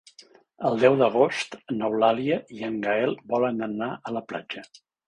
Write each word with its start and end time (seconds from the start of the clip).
El 0.69 0.79
deu 0.83 0.95
d'agost 1.01 1.59
n'Eulàlia 1.77 2.41
i 2.59 2.67
en 2.71 2.83
Gaël 2.89 3.17
volen 3.35 3.65
anar 3.71 3.95
a 4.13 4.17
la 4.19 4.27
platja. 4.33 4.69